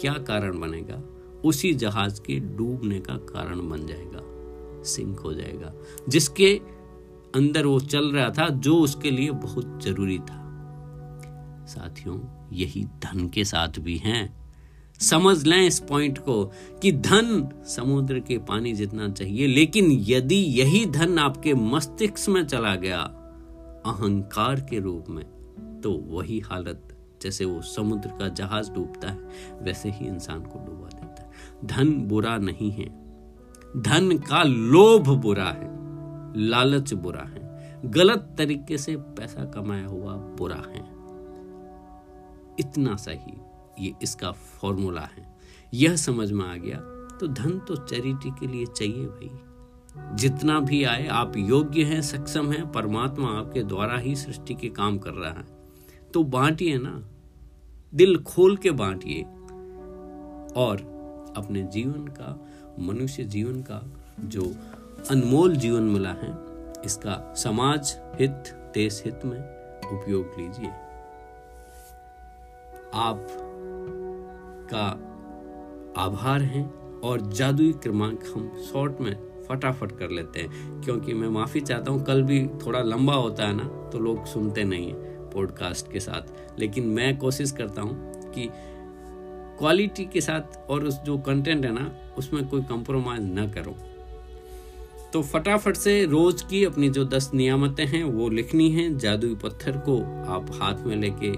क्या 0.00 0.12
कारण 0.12 0.60
बनेगा? 0.60 1.07
उसी 1.44 1.74
जहाज़ 1.74 2.20
के 2.20 2.40
डूबने 2.40 3.00
का 3.00 3.14
कारण 3.14 3.68
बन 3.68 3.86
जाएगा 3.86 4.20
सिंक 4.84 5.20
हो 5.20 5.32
जाएगा। 5.34 5.72
जिसके 6.08 6.60
अंदर 7.34 7.66
वो 7.66 7.80
चल 7.80 8.12
रहा 8.12 8.30
था, 8.30 8.48
जो 8.48 8.76
उसके 8.76 9.10
लिए 9.10 9.30
बहुत 9.30 9.82
ज़रूरी 9.82 10.18
था। 10.18 10.44
साथियों, 11.68 12.20
यही 12.52 12.84
धन 12.84 13.28
के 13.28 13.44
साथ 13.44 13.78
भी 13.78 13.96
हैं। 13.96 14.48
समझ 15.00 15.44
लें 15.44 15.66
इस 15.66 15.78
पॉइंट 15.78 16.18
को 16.18 16.44
कि 16.82 16.92
धन 16.92 17.48
समुद्र 17.66 18.20
के 18.20 18.38
पानी 18.38 18.72
जितना 18.72 19.08
चाहिए, 19.08 19.46
लेकिन 19.46 19.86
यदि 19.90 20.36
यही 20.36 20.86
धन 20.86 21.18
आपके 21.18 21.54
मस्तिष्क 21.54 22.28
में 22.28 22.46
चला 22.46 22.74
गया, 22.74 23.00
अहंकार 23.86 24.60
के 24.60 24.80
रूप 24.80 25.04
में 25.08 25.24
तो 25.84 25.92
वही 25.92 26.40
हालत 26.40 26.94
जैसे 27.22 27.44
वो 27.44 27.62
समुद्र 27.62 28.08
का 28.08 28.28
जहाज़ 28.28 28.70
डूबता 28.70 29.10
है, 29.10 29.18
वैसे 29.62 29.90
ही 29.90 30.06
इंसान 30.06 30.40
को 30.40 30.58
डूबा 30.58 30.97
धन 31.64 31.92
बुरा 32.02 32.36
नहीं 32.38 32.70
है। 32.70 32.86
धन 33.76 34.18
का 34.18 34.42
लोभ 34.42 35.08
बुरा 35.08 35.44
है, 35.44 35.68
लालच 36.36 36.94
बुरा 36.94 37.22
है, 37.22 37.82
गलत 37.84 38.34
तरीके 38.38 38.78
से 38.78 38.96
पैसा 38.96 39.44
कमाया 39.44 39.86
हुआ 39.86 40.14
बुरा 40.14 40.62
है। 40.68 40.98
इतना 42.58 42.96
सही 42.96 43.40
ये 43.86 43.92
इसका 44.02 44.32
फॉर्मूला 44.32 45.00
है। 45.00 45.36
यह 45.74 45.96
समझ 45.96 46.32
में 46.32 46.44
आ 46.44 46.56
गया 46.56 46.76
तो 47.18 47.26
धन 47.26 47.58
तो 47.58 47.76
चैरिटी 47.76 48.30
के 48.30 48.46
लिए 48.46 48.66
चाहिए 48.66 49.06
भाई। 49.06 49.30
जितना 50.16 50.60
भी 50.60 50.84
आए, 50.84 51.06
आप 51.06 51.32
योग्य 51.36 51.82
हैं, 51.82 52.02
सक्षम 52.02 52.52
हैं, 52.52 52.72
परमात्मा 52.72 53.28
आपके 53.28 53.62
द्वारा 53.62 53.98
ही 53.98 54.16
सृष्टि 54.16 54.54
के 54.54 54.68
काम 54.68 54.98
कर 54.98 55.10
रहा 55.10 55.30
है। 55.30 55.46
तो 56.14 56.22
बांटिए 56.24 56.78
ना, 56.78 57.08
दिल 57.94 58.18
खोल 58.18 58.56
के 58.56 58.70
बांटिए। 58.70 59.22
और 60.56 60.87
अपने 61.38 61.62
जीवन 61.64 62.06
का, 62.10 62.38
मनुष्य 62.80 63.24
जीवन 63.26 63.60
का 63.62 63.82
जो 64.20 64.52
अनमोल 65.10 65.56
जीवन 65.56 65.82
मिला 65.84 66.12
है, 66.14 66.32
इसका 66.84 67.34
समाज 67.36 67.96
हित, 68.14 68.54
देश 68.74 69.02
हित 69.04 69.24
में 69.24 69.38
उपयोग 69.92 70.34
लीजिए। 70.38 70.70
आप 72.94 73.26
का 74.72 74.86
आभार 76.02 76.42
हैं 76.42 76.64
और 77.00 77.20
जादुई 77.30 77.72
क्रमांक 77.82 78.24
हम 78.26 78.50
शॉर्ट 78.72 79.00
में 79.00 79.14
फटाफट 79.48 79.92
कर 79.98 80.10
लेते 80.10 80.40
हैं, 80.40 80.80
क्योंकि 80.82 81.14
मैं 81.14 81.28
माफ़ी 81.28 81.60
चाहता 81.60 81.92
हूँ, 81.92 82.04
कल 82.04 82.22
भी 82.22 82.46
थोड़ा 82.66 82.80
लंबा 82.82 83.14
होता 83.14 83.46
है 83.46 83.56
ना 83.56 83.64
तो 83.92 83.98
लोग 83.98 84.24
सुनते 84.26 84.64
नहीं 84.64 84.88
है 84.88 85.30
पॉडकास्ट 85.30 85.92
के 85.92 86.00
साथ। 86.00 86.58
लेकिन 86.58 86.86
मैं 86.88 87.16
कोशिश 87.18 87.52
करता 87.52 87.82
हूँ 87.82 88.32
कि 88.32 88.48
क्वालिटी 89.58 90.04
के 90.04 90.20
साथ 90.20 90.70
और 90.70 90.84
उस 90.84 90.98
जो 90.98 91.18
कंटेंट 91.18 91.64
है 91.64 91.72
ना, 91.72 91.94
उसमें 92.18 92.48
कोई 92.48 92.62
कंप्रोमाइज़ 92.62 93.22
ना 93.22 93.46
करो। 93.46 93.76
तो 95.12 95.22
फटाफट 95.22 95.76
से 95.76 96.04
रोज 96.04 96.42
की 96.42 96.64
अपनी 96.64 96.90
जो 96.90 97.04
दस 97.04 97.30
नियामतें 97.34 97.86
हैं, 97.86 98.04
वो 98.04 98.28
लिखनी 98.28 98.70
है। 98.70 98.98
जादुई 98.98 99.34
पत्थर 99.34 99.72
को 99.72 99.98
आप 100.32 100.46
हाथ 100.62 100.74
में 100.74 100.96
लेके 100.96 101.32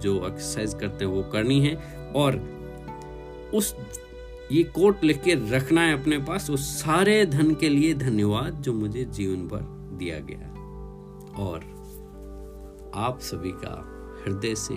जो 0.00 0.26
एक्सरसाइज 0.26 0.74
करते 0.74 1.04
हैं, 1.04 1.12
वो 1.12 1.22
करनी 1.22 1.60
है। 1.60 1.74
और 2.16 2.54
उस, 3.54 3.76
ये 4.52 4.62
कोट 4.62 5.04
लिख 5.04 5.22
के 5.22 5.34
रखना 5.34 5.80
है 5.80 6.02
अपने 6.02 6.18
पास, 6.18 6.50
उस 6.50 6.60
सारे 6.60 7.26
धन 7.26 7.54
के 7.54 7.68
लिए 7.68 7.94
धन्यवाद 7.94 8.54
जो 8.54 8.72
मुझे 8.72 9.04
जीवन 9.04 9.36
भर 9.36 9.60
दिया 9.96 10.18
गया। 10.18 10.48
और 11.42 11.58
आप 12.94 13.18
सभी 13.20 13.50
का 13.50 13.90
हृदय 14.26 14.54
से 14.54 14.74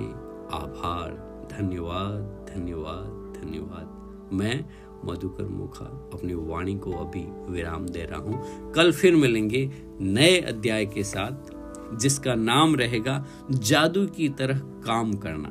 आभार, 0.56 1.28
धन्यवाद। 1.52 2.47
धन्यवाद 2.58 3.34
धन्यवाद। 3.42 4.30
मैं 4.34 4.66
मधुकर 5.06 5.44
मुखा 5.44 6.12
अपनी 6.14 6.34
वाणी 6.34 6.76
को 6.76 6.92
अभी 6.92 7.52
विराम 7.54 7.86
दे 7.86 8.06
रहा 8.06 8.20
हूँ। 8.20 8.72
कल 8.74 8.92
फिर 8.92 9.16
मिलेंगे 9.16 9.72
नए 10.02 10.40
अध्याय 10.40 10.86
के 10.86 11.04
साथ, 11.04 11.52
जिसका 11.98 12.36
नाम 12.36 12.76
रहेगा 12.76 13.26
जादू 13.52 14.06
की 14.06 14.30
तरह 14.30 14.60
काम 14.60 15.14
करना। 15.14 15.50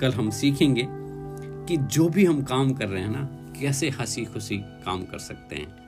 कल 0.00 0.12
हम 0.12 0.30
सीखेंगे 0.30 0.86
कि 1.66 1.76
जो 1.76 2.08
भी 2.08 2.24
हम 2.24 2.42
काम 2.42 2.72
कर 2.72 2.88
रहे 2.88 3.02
हैं 3.02 3.10
ना, 3.10 3.52
कैसे 3.60 3.90
हँसी 3.90 4.24
खुशी 4.24 4.58
काम 4.58 5.02
कर 5.02 5.18
सकते 5.18 5.56
हैं। 5.56 5.86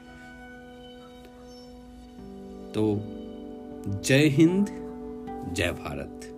तो 2.73 3.01
जय 4.05 4.29
हिंद, 4.29 4.67
जय 5.53 5.73
भारत। 5.73 6.38